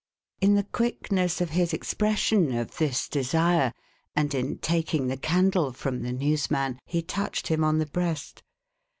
11 0.41 0.49
In 0.49 0.55
the 0.57 0.63
quickness 0.71 1.41
of 1.41 1.51
his 1.51 1.73
expression 1.73 2.51
of 2.57 2.77
this 2.77 3.07
desire, 3.07 3.71
and 4.15 4.33
in 4.33 4.57
taking 4.57 5.05
the 5.09 5.15
candle 5.15 5.71
from 5.71 6.01
the 6.01 6.11
newsman, 6.11 6.79
he 6.87 7.03
touched 7.03 7.49
him 7.49 7.63
on 7.63 7.77
the 7.77 7.85
breast. 7.85 8.41